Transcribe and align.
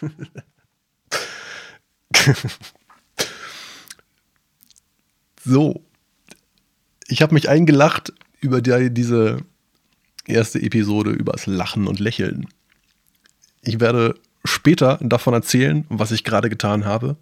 so. 5.44 5.84
Ich 7.08 7.22
habe 7.22 7.34
mich 7.34 7.48
eingelacht 7.48 8.12
über 8.40 8.62
die, 8.62 8.92
diese 8.92 9.38
erste 10.26 10.60
Episode 10.62 11.10
übers 11.10 11.46
Lachen 11.46 11.86
und 11.88 11.98
Lächeln. 11.98 12.46
Ich 13.62 13.80
werde 13.80 14.14
später 14.44 14.98
davon 15.02 15.34
erzählen, 15.34 15.84
was 15.88 16.12
ich 16.12 16.24
gerade 16.24 16.48
getan 16.48 16.84
habe 16.84 17.16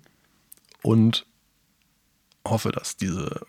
und 0.83 1.27
hoffe, 2.47 2.71
dass 2.71 2.97
diese 2.97 3.47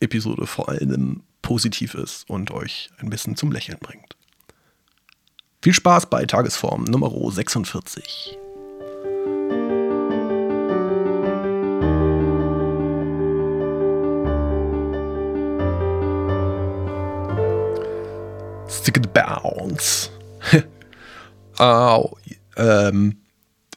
Episode 0.00 0.46
vor 0.46 0.68
allem 0.68 1.22
positiv 1.42 1.94
ist 1.94 2.28
und 2.30 2.50
euch 2.50 2.90
ein 2.98 3.10
bisschen 3.10 3.36
zum 3.36 3.52
Lächeln 3.52 3.78
bringt. 3.80 4.16
Viel 5.62 5.74
Spaß 5.74 6.06
bei 6.06 6.24
Tagesform 6.24 6.82
Nummer 6.82 7.12
46. 7.30 8.36
Stick 18.68 18.96
it 18.96 19.12
bounce. 19.14 20.10
Au. 21.58 22.16
Ähm, 22.56 23.18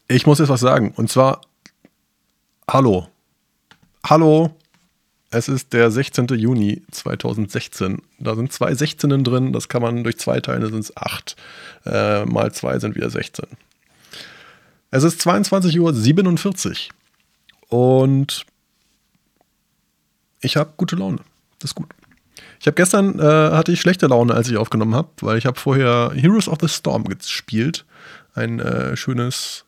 ich 0.08 0.26
muss 0.26 0.40
jetzt 0.40 0.50
was 0.50 0.62
sagen. 0.62 0.92
Und 0.98 1.12
zwar, 1.12 1.42
hallo. 2.68 3.10
Hallo. 4.04 4.56
Es 5.36 5.50
ist 5.50 5.74
der 5.74 5.92
16. 5.92 6.28
Juni 6.28 6.82
2016. 6.92 8.02
Da 8.20 8.36
sind 8.36 8.54
zwei 8.54 8.74
16 8.74 9.22
drin. 9.22 9.52
Das 9.52 9.68
kann 9.68 9.82
man 9.82 10.06
durch 10.06 10.18
zwei 10.18 10.40
teilen, 10.40 10.66
sind 10.72 10.80
es 10.80 10.96
8. 10.96 11.36
Äh, 11.86 12.24
mal 12.24 12.54
2 12.54 12.80
sind 12.80 12.96
wieder 12.96 13.10
16. 13.10 13.46
Es 14.92 15.04
ist 15.04 15.20
22.47 15.28 16.88
Uhr. 17.70 17.78
Und 17.78 18.46
ich 20.40 20.56
habe 20.56 20.72
gute 20.78 20.96
Laune. 20.96 21.20
Das 21.60 21.72
ist 21.72 21.76
gut. 21.76 21.90
Ich 22.62 22.68
habe 22.68 22.76
gestern 22.76 23.20
äh, 23.20 23.22
hatte 23.22 23.74
ich 23.74 23.82
schlechte 23.82 24.08
Laune, 24.08 24.34
als 24.34 24.50
ich 24.50 24.56
aufgenommen 24.56 24.96
habe, 24.96 25.10
weil 25.20 25.38
ich 25.38 25.46
habe 25.46 25.60
vorher 25.60 26.14
Heroes 26.16 26.48
of 26.48 26.60
the 26.62 26.70
Storm 26.70 27.04
gespielt. 27.04 27.84
Ein 28.36 28.62
äh, 28.62 28.96
schönes, 28.96 29.66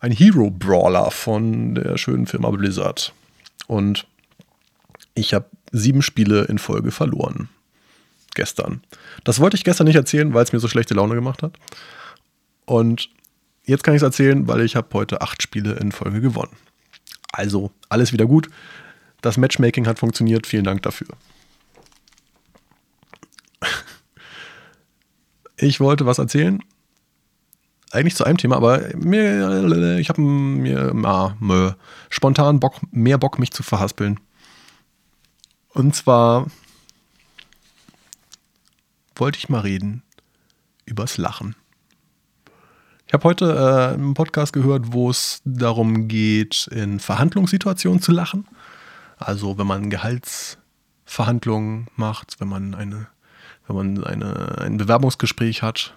ein 0.00 0.10
Hero 0.10 0.50
Brawler 0.50 1.10
von 1.10 1.74
der 1.74 1.98
schönen 1.98 2.26
Firma 2.26 2.48
Blizzard. 2.48 3.12
Und 3.66 4.06
ich 5.14 5.34
habe 5.34 5.46
sieben 5.70 6.02
Spiele 6.02 6.44
in 6.44 6.58
Folge 6.58 6.90
verloren. 6.90 7.48
Gestern. 8.34 8.82
Das 9.24 9.40
wollte 9.40 9.56
ich 9.56 9.64
gestern 9.64 9.86
nicht 9.86 9.96
erzählen, 9.96 10.32
weil 10.32 10.44
es 10.44 10.52
mir 10.52 10.58
so 10.58 10.68
schlechte 10.68 10.94
Laune 10.94 11.14
gemacht 11.14 11.42
hat. 11.42 11.58
Und 12.64 13.10
jetzt 13.64 13.84
kann 13.84 13.94
ich 13.94 13.98
es 13.98 14.04
erzählen, 14.04 14.48
weil 14.48 14.62
ich 14.62 14.76
habe 14.76 14.88
heute 14.94 15.20
acht 15.20 15.42
Spiele 15.42 15.74
in 15.74 15.92
Folge 15.92 16.20
gewonnen. 16.20 16.56
Also 17.32 17.70
alles 17.88 18.12
wieder 18.12 18.26
gut. 18.26 18.48
Das 19.20 19.36
Matchmaking 19.36 19.86
hat 19.86 19.98
funktioniert. 19.98 20.46
Vielen 20.46 20.64
Dank 20.64 20.82
dafür. 20.82 21.08
Ich 25.58 25.78
wollte 25.78 26.06
was 26.06 26.18
erzählen. 26.18 26.58
Eigentlich 27.92 28.16
zu 28.16 28.24
einem 28.24 28.36
Thema, 28.36 28.56
aber 28.56 28.80
mir, 28.96 29.98
ich 29.98 30.08
habe 30.08 30.20
mir 30.20 30.92
ah, 31.04 31.76
spontan 32.10 32.58
Bock, 32.58 32.80
mehr 32.90 33.16
Bock, 33.16 33.38
mich 33.38 33.52
zu 33.52 33.62
verhaspeln. 33.62 34.18
Und 35.74 35.94
zwar 35.94 36.46
wollte 39.14 39.38
ich 39.38 39.48
mal 39.48 39.60
reden 39.60 40.02
übers 40.84 41.16
Lachen. 41.18 41.54
Ich 43.06 43.14
habe 43.14 43.24
heute 43.24 43.52
äh, 43.52 43.94
einen 43.94 44.14
Podcast 44.14 44.52
gehört, 44.52 44.92
wo 44.92 45.10
es 45.10 45.42
darum 45.44 46.08
geht, 46.08 46.66
in 46.68 46.98
Verhandlungssituationen 47.00 48.00
zu 48.00 48.12
lachen. 48.12 48.46
Also 49.18 49.58
wenn 49.58 49.66
man 49.66 49.90
Gehaltsverhandlungen 49.90 51.88
macht, 51.96 52.40
wenn 52.40 52.48
man 52.48 52.74
eine 52.74 53.08
wenn 53.66 53.76
man 53.76 54.04
eine, 54.04 54.58
ein 54.58 54.76
Bewerbungsgespräch 54.76 55.62
hat 55.62 55.94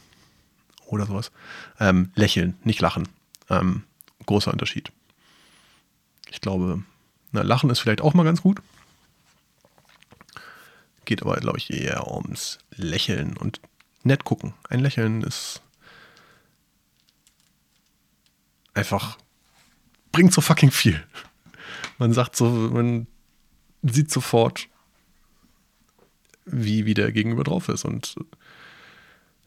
oder 0.85 1.05
sowas. 1.05 1.31
Ähm, 1.79 2.11
lächeln, 2.15 2.57
nicht 2.63 2.81
lachen. 2.81 3.07
Ähm, 3.49 3.83
großer 4.25 4.51
Unterschied. 4.51 4.91
Ich 6.29 6.41
glaube, 6.41 6.83
na, 7.31 7.41
Lachen 7.41 7.69
ist 7.69 7.79
vielleicht 7.79 8.01
auch 8.01 8.13
mal 8.13 8.23
ganz 8.23 8.41
gut. 8.41 8.61
Geht 11.05 11.21
aber, 11.21 11.35
glaube 11.37 11.57
ich, 11.57 11.71
eher 11.71 12.11
ums 12.11 12.59
Lächeln 12.75 13.37
und 13.37 13.61
nett 14.03 14.23
gucken. 14.23 14.53
Ein 14.69 14.79
Lächeln 14.79 15.21
ist 15.21 15.61
einfach, 18.73 19.17
bringt 20.11 20.33
so 20.33 20.41
fucking 20.41 20.71
viel. 20.71 21.03
Man 21.97 22.13
sagt 22.13 22.35
so, 22.35 22.45
man 22.49 23.07
sieht 23.81 24.11
sofort, 24.11 24.67
wie, 26.45 26.85
wie 26.85 26.93
der 26.93 27.11
Gegenüber 27.11 27.43
drauf 27.43 27.69
ist. 27.69 27.85
Und 27.85 28.15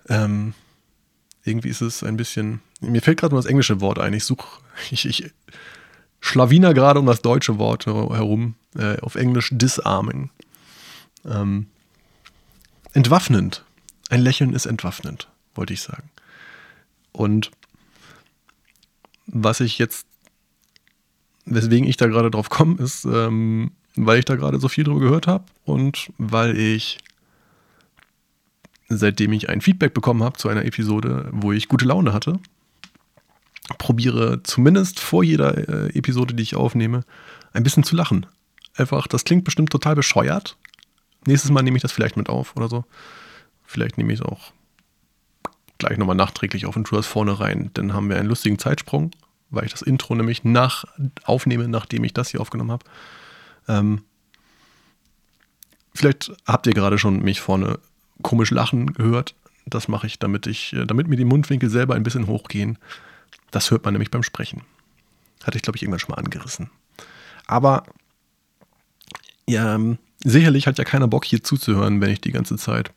ähm, 0.09 0.55
irgendwie 1.45 1.69
ist 1.69 1.81
es 1.81 2.03
ein 2.03 2.17
bisschen. 2.17 2.61
Mir 2.81 3.03
fällt 3.03 3.21
gerade 3.21 3.35
nur 3.35 3.43
das 3.43 3.51
englische 3.51 3.81
Wort 3.81 3.99
ein. 3.99 4.15
Ich 4.15 4.25
suche. 4.25 4.47
Ich, 4.91 5.07
ich 5.07 5.33
schlawiner 6.21 6.73
gerade 6.73 7.01
um 7.01 7.07
das 7.07 7.21
deutsche 7.21 7.59
Wort 7.59 7.87
herum. 7.87 8.55
Äh, 8.77 9.01
auf 9.01 9.17
Englisch 9.17 9.51
disarming. 9.53 10.31
Ähm, 11.29 11.67
entwaffnend. 12.93 13.65
Ein 14.11 14.23
Lächeln 14.23 14.55
ist 14.55 14.67
entwaffnend, 14.67 15.29
wollte 15.55 15.75
ich 15.75 15.83
sagen. 15.83 16.11
Und 17.13 17.51
was 19.27 19.61
ich 19.61 19.79
jetzt, 19.79 20.07
weswegen 21.45 21.89
ich 21.89 21.97
da 21.97 22.07
gerade 22.07 22.31
drauf 22.31 22.49
komme, 22.49 22.79
ist, 22.83 23.05
ähm, 23.05 23.73
weil 23.97 24.21
ich 24.21 24.25
da 24.25 24.37
gerade 24.37 24.59
so 24.61 24.69
viel 24.69 24.85
drüber 24.85 25.01
gehört 25.01 25.27
habe 25.27 25.45
und 25.65 26.11
weil 26.19 26.57
ich, 26.57 26.99
seitdem 28.89 29.33
ich 29.33 29.49
ein 29.49 29.61
Feedback 29.61 29.93
bekommen 29.93 30.23
habe 30.23 30.39
zu 30.39 30.49
einer 30.49 30.65
Episode, 30.65 31.29
wo 31.33 31.53
ich 31.53 31.69
gute 31.69 31.85
Laune 31.85 32.13
hatte, 32.13 32.39
probiere 33.77 34.43
zumindest 34.45 34.99
vor 35.01 35.23
jeder 35.23 35.69
äh, 35.69 35.99
Episode, 35.99 36.35
die 36.35 36.43
ich 36.43 36.57
aufnehme, 36.57 37.05
ein 37.53 37.65
bisschen 37.65 37.85
zu 37.85 37.97
lachen. 37.97 38.27
Einfach, 38.75 39.07
das 39.07 39.25
klingt 39.25 39.45
bestimmt 39.45 39.71
total 39.71 39.95
bescheuert. 39.95 40.57
Nächstes 41.27 41.51
Mal 41.51 41.63
nehme 41.63 41.77
ich 41.77 41.83
das 41.83 41.93
vielleicht 41.93 42.17
mit 42.17 42.29
auf 42.29 42.57
oder 42.57 42.69
so. 42.69 42.85
Vielleicht 43.65 43.99
nehme 43.99 44.13
ich 44.13 44.21
es 44.21 44.25
auch 44.25 44.53
gleich 45.79 45.97
nochmal 45.97 46.17
nachträglich 46.17 46.67
auf 46.67 46.75
tue 46.75 46.97
das 46.97 47.07
vorne 47.07 47.39
rein. 47.39 47.71
Dann 47.75 47.95
haben 47.95 48.09
wir 48.09 48.17
einen 48.17 48.29
lustigen 48.29 48.59
Zeitsprung, 48.59 49.13
weil 49.51 49.65
ich 49.65 49.73
das 49.73 49.83
Intro 49.83 50.15
nämlich 50.15 50.45
nach 50.45 50.85
aufnehme, 51.25 51.69
nachdem 51.69 52.05
ich 52.05 52.13
das 52.13 52.31
hier 52.31 52.41
aufgenommen 52.41 52.73
habe. 52.73 52.85
Ähm, 53.69 54.03
vielleicht 55.95 56.33
habt 56.47 56.67
ihr 56.67 56.75
gerade 56.75 56.99
schon 56.99 57.23
mich 57.23 57.41
vorne 57.41 57.79
komisch 58.23 58.51
lachen 58.51 58.93
gehört. 58.93 59.35
Das 59.67 59.87
mache 59.87 60.07
ich, 60.07 60.19
damit 60.19 60.47
ich, 60.47 60.73
äh, 60.73 60.85
damit 60.85 61.09
mir 61.09 61.17
die 61.17 61.25
Mundwinkel 61.25 61.71
selber 61.71 61.95
ein 61.95 62.03
bisschen 62.03 62.27
hochgehen. 62.27 62.79
Das 63.51 63.71
hört 63.71 63.85
man 63.85 63.95
nämlich 63.95 64.11
beim 64.11 64.23
Sprechen. 64.23 64.63
Hatte 65.45 65.57
ich, 65.57 65.63
glaube 65.63 65.77
ich, 65.77 65.83
irgendwann 65.83 66.01
schon 66.01 66.11
mal 66.11 66.23
angerissen. 66.23 66.71
Aber 67.47 67.85
ja, 69.47 69.75
ähm, 69.75 69.99
sicherlich 70.25 70.67
hat 70.67 70.79
ja 70.79 70.85
keiner 70.85 71.09
Bock, 71.09 71.25
hier 71.25 71.43
zuzuhören, 71.43 72.01
wenn 72.01 72.11
ich 72.11 72.21
die 72.21 72.33
ganze 72.33 72.57
Zeit 72.57 72.93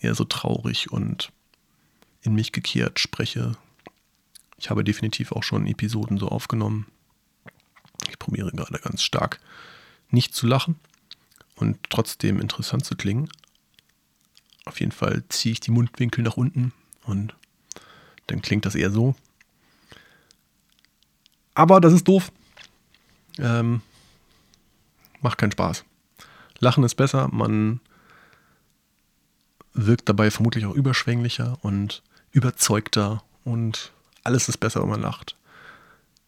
eher 0.00 0.14
so 0.14 0.24
traurig 0.24 0.90
und 0.90 1.32
in 2.22 2.34
mich 2.34 2.52
gekehrt 2.52 2.98
spreche. 2.98 3.56
Ich 4.56 4.70
habe 4.70 4.84
definitiv 4.84 5.32
auch 5.32 5.42
schon 5.42 5.66
Episoden 5.66 6.18
so 6.18 6.28
aufgenommen. 6.28 6.86
Ich 8.08 8.18
probiere 8.18 8.50
gerade 8.50 8.78
ganz 8.78 9.02
stark 9.02 9.40
nicht 10.10 10.34
zu 10.34 10.46
lachen 10.46 10.76
und 11.56 11.78
trotzdem 11.88 12.40
interessant 12.40 12.84
zu 12.84 12.96
klingen. 12.96 13.28
Auf 14.64 14.80
jeden 14.80 14.92
Fall 14.92 15.24
ziehe 15.28 15.52
ich 15.52 15.60
die 15.60 15.70
Mundwinkel 15.70 16.22
nach 16.22 16.36
unten 16.36 16.72
und 17.04 17.34
dann 18.26 18.42
klingt 18.42 18.66
das 18.66 18.74
eher 18.74 18.90
so. 18.90 19.14
Aber 21.54 21.80
das 21.80 21.92
ist 21.92 22.06
doof. 22.06 22.32
Ähm, 23.38 23.82
macht 25.20 25.38
keinen 25.38 25.52
Spaß. 25.52 25.84
Lachen 26.60 26.84
ist 26.84 26.94
besser, 26.94 27.28
man 27.32 27.80
wirkt 29.72 30.08
dabei 30.08 30.30
vermutlich 30.30 30.66
auch 30.66 30.74
überschwänglicher 30.74 31.58
und 31.62 32.02
überzeugter 32.32 33.22
und 33.44 33.92
alles 34.22 34.48
ist 34.48 34.58
besser, 34.58 34.82
wenn 34.82 34.90
man 34.90 35.00
lacht. 35.00 35.36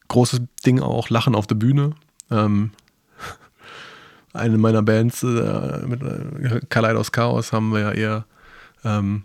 Großes 0.09 0.41
Ding 0.65 0.81
auch, 0.81 1.11
Lachen 1.11 1.35
auf 1.35 1.47
der 1.47 1.55
Bühne. 1.55 1.95
Ähm, 2.31 2.73
eine 4.33 4.59
meiner 4.59 4.83
Bands 4.83 5.23
äh, 5.23 5.87
mit 5.87 6.03
äh, 6.03 6.61
Kaleidos 6.69 7.13
Chaos 7.13 7.53
haben 7.53 7.73
wir 7.73 7.81
ja 7.81 7.93
eher 7.93 8.25
ähm, 8.85 9.25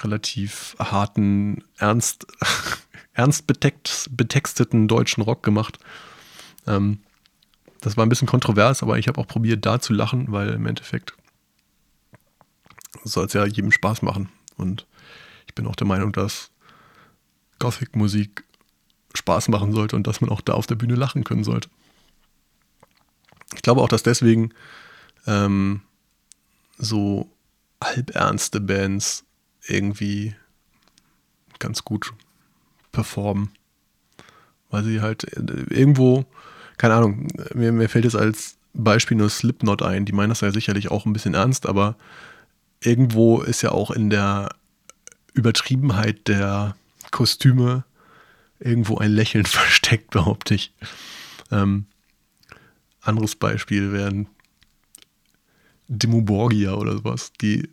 relativ 0.00 0.76
harten, 0.78 1.62
ernst, 1.78 2.26
ernst 3.12 3.46
betekt, 3.46 4.08
betexteten 4.10 4.88
deutschen 4.88 5.22
Rock 5.22 5.42
gemacht. 5.42 5.78
Ähm, 6.66 6.98
das 7.80 7.96
war 7.96 8.04
ein 8.04 8.08
bisschen 8.08 8.28
kontrovers, 8.28 8.82
aber 8.82 8.98
ich 8.98 9.08
habe 9.08 9.20
auch 9.20 9.26
probiert, 9.26 9.64
da 9.64 9.80
zu 9.80 9.92
lachen, 9.92 10.32
weil 10.32 10.50
im 10.50 10.66
Endeffekt 10.66 11.14
soll 13.04 13.26
es 13.26 13.32
ja 13.32 13.46
jedem 13.46 13.72
Spaß 13.72 14.02
machen. 14.02 14.28
Und 14.56 14.86
ich 15.46 15.54
bin 15.54 15.66
auch 15.66 15.76
der 15.76 15.86
Meinung, 15.86 16.12
dass 16.12 16.50
Gothic-Musik 17.58 18.44
Spaß 19.14 19.48
machen 19.48 19.72
sollte 19.72 19.96
und 19.96 20.06
dass 20.06 20.20
man 20.20 20.30
auch 20.30 20.40
da 20.40 20.52
auf 20.54 20.66
der 20.66 20.76
Bühne 20.76 20.94
lachen 20.94 21.24
können 21.24 21.44
sollte. 21.44 21.68
Ich 23.54 23.62
glaube 23.62 23.80
auch, 23.80 23.88
dass 23.88 24.02
deswegen 24.02 24.50
ähm, 25.26 25.82
so 26.78 27.30
halbernste 27.82 28.60
Bands 28.60 29.24
irgendwie 29.66 30.34
ganz 31.58 31.84
gut 31.84 32.12
performen. 32.92 33.50
Weil 34.70 34.84
sie 34.84 35.00
halt 35.00 35.24
äh, 35.24 35.40
irgendwo, 35.70 36.24
keine 36.80 36.94
Ahnung, 36.94 37.28
mir, 37.52 37.72
mir 37.72 37.90
fällt 37.90 38.06
jetzt 38.06 38.16
als 38.16 38.56
Beispiel 38.72 39.18
nur 39.18 39.28
Slipknot 39.28 39.82
ein. 39.82 40.06
Die 40.06 40.12
meinen 40.12 40.30
das 40.30 40.40
ja 40.40 40.50
sicherlich 40.50 40.90
auch 40.90 41.04
ein 41.04 41.12
bisschen 41.12 41.34
ernst, 41.34 41.66
aber 41.66 41.94
irgendwo 42.82 43.42
ist 43.42 43.60
ja 43.60 43.72
auch 43.72 43.90
in 43.90 44.08
der 44.08 44.48
Übertriebenheit 45.34 46.26
der 46.26 46.74
Kostüme 47.10 47.84
irgendwo 48.60 48.96
ein 48.96 49.10
Lächeln 49.10 49.44
versteckt, 49.44 50.10
behaupte 50.10 50.54
ich. 50.54 50.72
Ähm, 51.50 51.84
anderes 53.02 53.36
Beispiel 53.36 53.92
wären 53.92 54.28
Demoborgia 55.86 56.72
oder 56.72 56.92
sowas. 56.92 57.30
Die 57.42 57.68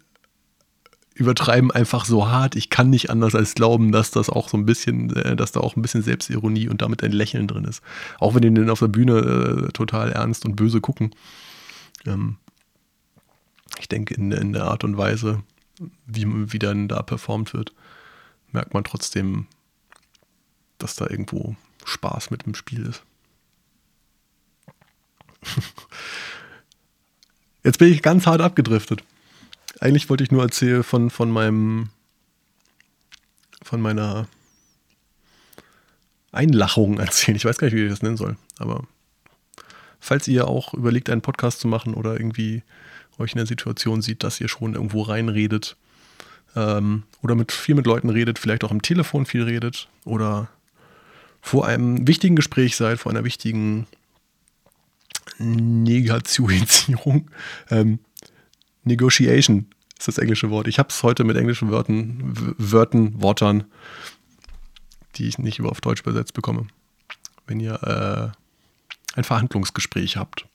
übertreiben 1.17 1.71
einfach 1.71 2.05
so 2.05 2.29
hart. 2.29 2.55
Ich 2.55 2.69
kann 2.69 2.89
nicht 2.89 3.09
anders 3.09 3.33
als 3.33 3.55
glauben, 3.55 3.91
dass 3.91 4.11
das 4.11 4.29
auch 4.29 4.49
so 4.49 4.57
ein 4.57 4.65
bisschen, 4.65 5.15
äh, 5.15 5.35
dass 5.35 5.51
da 5.51 5.59
auch 5.59 5.75
ein 5.75 5.81
bisschen 5.81 6.03
Selbstironie 6.03 6.69
und 6.69 6.81
damit 6.81 7.03
ein 7.03 7.11
Lächeln 7.11 7.47
drin 7.47 7.65
ist. 7.65 7.81
Auch 8.19 8.35
wenn 8.35 8.43
die 8.43 8.53
dann 8.53 8.69
auf 8.69 8.79
der 8.79 8.87
Bühne 8.87 9.67
äh, 9.67 9.71
total 9.71 10.11
ernst 10.11 10.45
und 10.45 10.55
böse 10.55 10.79
gucken. 10.79 11.15
Ähm, 12.05 12.37
ich 13.79 13.89
denke, 13.89 14.13
in, 14.13 14.31
in, 14.31 14.53
der 14.53 14.65
Art 14.65 14.83
und 14.83 14.97
Weise, 14.97 15.41
wie, 16.05 16.25
wie 16.51 16.59
dann 16.59 16.87
da 16.87 17.01
performt 17.01 17.53
wird, 17.53 17.73
merkt 18.51 18.73
man 18.73 18.83
trotzdem, 18.83 19.47
dass 20.77 20.95
da 20.95 21.09
irgendwo 21.09 21.55
Spaß 21.83 22.29
mit 22.31 22.43
im 22.43 22.53
Spiel 22.53 22.85
ist. 22.85 23.03
Jetzt 27.63 27.79
bin 27.79 27.91
ich 27.91 28.01
ganz 28.01 28.27
hart 28.27 28.41
abgedriftet. 28.41 29.03
Eigentlich 29.79 30.09
wollte 30.09 30.23
ich 30.23 30.31
nur 30.31 30.43
erzählen 30.43 30.83
von, 30.83 31.09
von 31.09 31.29
meinem, 31.31 31.89
von 33.61 33.81
meiner 33.81 34.27
Einlachung 36.31 36.99
erzählen. 36.99 37.35
Ich 37.35 37.45
weiß 37.45 37.57
gar 37.57 37.67
nicht, 37.67 37.75
wie 37.75 37.83
ich 37.83 37.89
das 37.89 38.01
nennen 38.01 38.17
soll. 38.17 38.37
Aber 38.57 38.83
falls 39.99 40.27
ihr 40.27 40.47
auch 40.47 40.73
überlegt, 40.73 41.09
einen 41.09 41.21
Podcast 41.21 41.59
zu 41.59 41.67
machen 41.67 41.93
oder 41.93 42.13
irgendwie 42.13 42.63
euch 43.19 43.31
in 43.31 43.37
der 43.37 43.47
Situation 43.47 44.01
sieht, 44.01 44.23
dass 44.23 44.39
ihr 44.39 44.47
schon 44.47 44.75
irgendwo 44.75 45.01
reinredet 45.01 45.75
ähm, 46.55 47.03
oder 47.21 47.35
mit 47.35 47.51
viel 47.51 47.75
mit 47.75 47.85
Leuten 47.85 48.09
redet, 48.09 48.39
vielleicht 48.39 48.63
auch 48.63 48.71
am 48.71 48.81
Telefon 48.81 49.25
viel 49.25 49.43
redet 49.43 49.89
oder 50.05 50.49
vor 51.41 51.65
einem 51.65 52.07
wichtigen 52.07 52.35
Gespräch 52.35 52.75
seid, 52.75 52.99
vor 52.99 53.11
einer 53.11 53.23
wichtigen 53.23 53.87
Negationierung. 55.39 57.29
Ähm, 57.69 57.99
Negotiation 58.87 59.67
ist 59.97 60.07
das 60.07 60.17
englische 60.17 60.49
Wort. 60.49 60.67
Ich 60.67 60.79
habe 60.79 60.89
es 60.89 61.03
heute 61.03 61.23
mit 61.23 61.37
englischen 61.37 61.71
Wörtern, 61.71 62.33
Wörtern, 62.57 63.21
Wortern, 63.21 63.65
die 65.15 65.27
ich 65.27 65.39
nicht 65.39 65.59
über 65.59 65.69
auf 65.69 65.81
Deutsch 65.81 66.01
übersetzt 66.01 66.33
bekomme. 66.33 66.67
Wenn 67.47 67.59
ihr 67.59 67.81
äh, 67.83 69.17
ein 69.17 69.23
Verhandlungsgespräch 69.23 70.17
habt, 70.17 70.47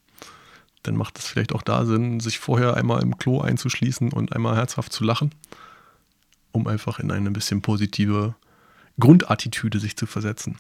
dann 0.82 0.96
macht 0.96 1.19
es 1.19 1.26
vielleicht 1.26 1.52
auch 1.52 1.62
da 1.62 1.84
Sinn, 1.87 2.20
sich 2.20 2.38
vorher 2.38 2.76
einmal 2.76 3.02
im 3.02 3.17
Klo 3.17 3.40
einzuschließen 3.40 4.12
und 4.12 4.35
einmal 4.35 4.56
herzhaft 4.56 4.93
zu 4.93 5.05
lachen, 5.05 5.35
um 6.50 6.67
einfach 6.67 6.99
in 6.99 7.11
eine 7.11 7.31
bisschen 7.31 7.62
positive 7.62 8.35
Grundattitüde 8.99 9.81
sich 9.81 9.96
zu 9.96 10.06
versetzen. 10.06 10.58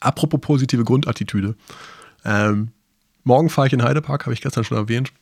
Apropos 0.00 0.40
positive 0.40 0.84
Grundattitüde. 0.84 1.56
Ähm, 2.24 2.72
morgen 3.24 3.50
fahre 3.50 3.68
ich 3.68 3.72
in 3.72 3.82
Heidepark, 3.82 4.26
habe 4.26 4.34
ich 4.34 4.40
gestern 4.40 4.64
schon 4.64 4.76
erwähnt, 4.76 5.12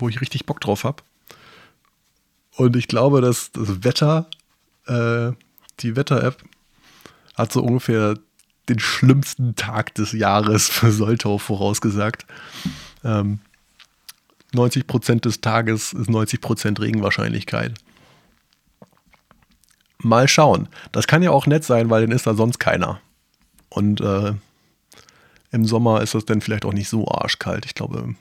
wo 0.00 0.08
ich 0.08 0.20
richtig 0.20 0.46
Bock 0.46 0.60
drauf 0.60 0.84
habe. 0.84 1.02
Und 2.56 2.76
ich 2.76 2.88
glaube, 2.88 3.20
dass 3.20 3.52
das 3.52 3.84
Wetter, 3.84 4.28
äh, 4.86 5.32
die 5.80 5.96
Wetter-App, 5.96 6.42
hat 7.36 7.52
so 7.52 7.62
ungefähr 7.62 8.18
den 8.68 8.78
schlimmsten 8.78 9.56
Tag 9.56 9.94
des 9.94 10.12
Jahres 10.12 10.68
für 10.68 10.92
Soltau 10.92 11.38
vorausgesagt. 11.38 12.26
Ähm, 13.04 13.40
90% 14.54 15.20
des 15.20 15.40
Tages 15.40 15.92
ist 15.92 16.08
90% 16.10 16.80
Regenwahrscheinlichkeit. 16.80 17.74
Mal 19.98 20.28
schauen. 20.28 20.68
Das 20.92 21.06
kann 21.06 21.22
ja 21.22 21.30
auch 21.30 21.46
nett 21.46 21.64
sein, 21.64 21.90
weil 21.90 22.02
dann 22.02 22.12
ist 22.16 22.26
da 22.26 22.34
sonst 22.34 22.58
keiner. 22.58 23.00
Und 23.68 24.00
äh, 24.00 24.34
im 25.52 25.66
Sommer 25.66 26.00
ist 26.02 26.14
das 26.14 26.24
dann 26.24 26.40
vielleicht 26.40 26.64
auch 26.64 26.72
nicht 26.72 26.88
so 26.88 27.08
arschkalt. 27.08 27.66
Ich 27.66 27.74
glaube 27.74 28.14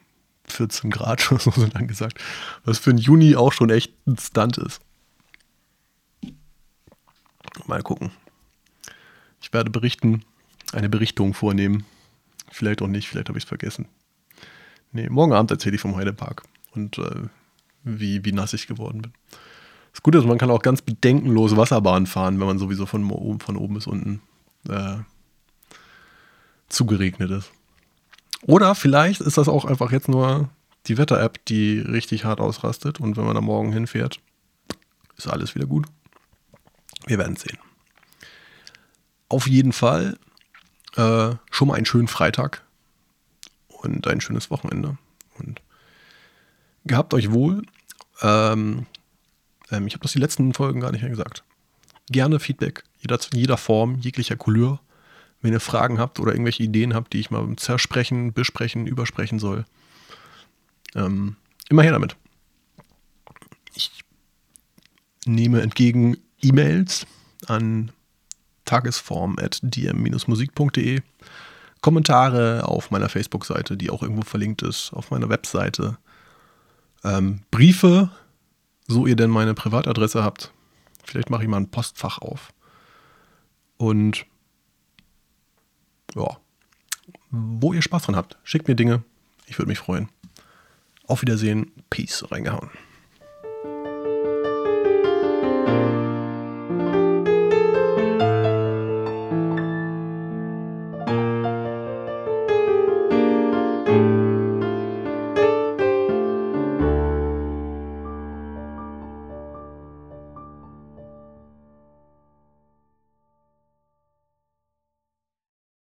14 0.51 0.89
Grad 0.89 1.31
oder 1.31 1.41
so 1.41 1.65
dann 1.73 1.87
gesagt. 1.87 2.19
Was 2.63 2.79
für 2.79 2.91
einen 2.91 2.99
Juni 2.99 3.35
auch 3.35 3.53
schon 3.53 3.69
echt 3.69 3.93
ein 4.07 4.17
Stunt 4.17 4.57
ist. 4.57 4.81
Mal 7.65 7.81
gucken. 7.81 8.11
Ich 9.41 9.53
werde 9.53 9.69
berichten, 9.69 10.23
eine 10.73 10.89
Berichtung 10.89 11.33
vornehmen. 11.33 11.85
Vielleicht 12.51 12.81
auch 12.81 12.87
nicht, 12.87 13.07
vielleicht 13.07 13.29
habe 13.29 13.37
ich 13.37 13.43
es 13.45 13.47
vergessen. 13.47 13.87
Nee, 14.91 15.09
morgen 15.09 15.33
Abend 15.33 15.51
erzähle 15.51 15.75
ich 15.75 15.81
vom 15.81 15.95
Heidepark 15.95 16.43
und 16.73 16.97
äh, 16.97 17.27
wie, 17.83 18.25
wie 18.25 18.31
nass 18.31 18.53
ich 18.53 18.67
geworden 18.67 19.01
bin. 19.01 19.13
Das 19.93 20.03
Gute 20.03 20.17
ist, 20.17 20.25
man 20.25 20.37
kann 20.37 20.51
auch 20.51 20.61
ganz 20.61 20.81
bedenkenlos 20.81 21.57
Wasserbahn 21.57 22.05
fahren, 22.05 22.39
wenn 22.39 22.47
man 22.47 22.59
sowieso 22.59 22.85
von 22.85 23.09
oben, 23.11 23.39
von 23.39 23.57
oben 23.57 23.75
bis 23.75 23.87
unten 23.87 24.21
äh, 24.67 24.97
zugeregnet 26.69 27.31
ist. 27.31 27.51
Oder 28.43 28.75
vielleicht 28.75 29.21
ist 29.21 29.37
das 29.37 29.47
auch 29.47 29.65
einfach 29.65 29.91
jetzt 29.91 30.07
nur 30.07 30.49
die 30.87 30.97
Wetter-App, 30.97 31.43
die 31.45 31.79
richtig 31.79 32.25
hart 32.25 32.39
ausrastet 32.39 32.99
und 32.99 33.17
wenn 33.17 33.25
man 33.25 33.35
da 33.35 33.41
morgen 33.41 33.73
hinfährt, 33.73 34.19
ist 35.17 35.27
alles 35.27 35.55
wieder 35.55 35.65
gut. 35.65 35.87
Wir 37.05 37.17
werden 37.17 37.35
sehen. 37.35 37.57
Auf 39.27 39.47
jeden 39.47 39.73
Fall 39.73 40.17
äh, 40.95 41.35
schon 41.51 41.67
mal 41.67 41.75
einen 41.75 41.85
schönen 41.85 42.07
Freitag 42.07 42.63
und 43.67 44.07
ein 44.07 44.21
schönes 44.21 44.49
Wochenende. 44.49 44.97
Und 45.37 45.61
gehabt 46.85 47.13
euch 47.13 47.31
wohl. 47.31 47.63
Ähm, 48.21 48.85
ähm, 49.71 49.87
ich 49.87 49.93
habe 49.93 50.03
das 50.03 50.13
die 50.13 50.19
letzten 50.19 50.53
Folgen 50.53 50.79
gar 50.79 50.91
nicht 50.91 51.01
mehr 51.01 51.09
gesagt. 51.09 51.43
Gerne 52.11 52.39
Feedback, 52.39 52.83
jeder, 52.99 53.19
jeder 53.33 53.57
Form, 53.57 53.97
jeglicher 53.99 54.35
Couleur. 54.35 54.81
Wenn 55.41 55.53
ihr 55.53 55.59
Fragen 55.59 55.99
habt 55.99 56.19
oder 56.19 56.33
irgendwelche 56.33 56.63
Ideen 56.63 56.93
habt, 56.93 57.13
die 57.13 57.19
ich 57.19 57.31
mal 57.31 57.55
zersprechen, 57.55 58.33
besprechen, 58.33 58.87
übersprechen 58.87 59.39
soll, 59.39 59.65
ähm, 60.95 61.37
immer 61.69 61.83
her 61.83 61.93
damit. 61.93 62.17
Ich 63.73 64.03
nehme 65.25 65.61
entgegen 65.61 66.17
E-Mails 66.41 67.07
an 67.47 67.93
tagesform.dm-musik.de, 68.65 71.01
Kommentare 71.81 72.67
auf 72.67 72.91
meiner 72.91 73.07
Facebook-Seite, 73.09 73.77
die 73.77 73.89
auch 73.89 74.03
irgendwo 74.03 74.23
verlinkt 74.23 74.61
ist, 74.61 74.91
auf 74.93 75.11
meiner 75.11 75.29
Webseite, 75.29 75.97
ähm, 77.03 77.41
Briefe, 77.51 78.11
so 78.87 79.07
ihr 79.07 79.15
denn 79.15 79.29
meine 79.29 79.53
Privatadresse 79.53 80.23
habt. 80.23 80.51
Vielleicht 81.03 81.29
mache 81.29 81.43
ich 81.43 81.49
mal 81.49 81.57
ein 81.57 81.71
Postfach 81.71 82.19
auf. 82.19 82.53
Und 83.77 84.25
ja, 86.15 86.37
wo 87.31 87.73
ihr 87.73 87.81
Spaß 87.81 88.03
dran 88.03 88.15
habt, 88.15 88.37
schickt 88.43 88.67
mir 88.67 88.75
Dinge. 88.75 89.03
Ich 89.45 89.57
würde 89.57 89.69
mich 89.69 89.79
freuen. 89.79 90.09
Auf 91.07 91.21
Wiedersehen. 91.21 91.71
Peace. 91.89 92.25
Reingehauen. 92.31 92.69